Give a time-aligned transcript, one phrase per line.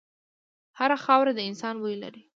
[0.79, 2.21] هره خاوره د انسان بوی لري.